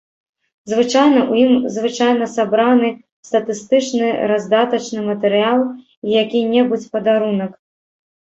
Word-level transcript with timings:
Звычайна 0.71 1.17
ў 1.31 1.43
ім 1.47 1.51
звычайна 1.73 2.25
сабраны 2.35 2.87
статыстычны 3.29 4.07
раздатачны 4.31 5.01
матэрыял 5.11 5.59
і 5.67 6.07
які-небудзь 6.23 6.89
падарунак. 6.97 7.51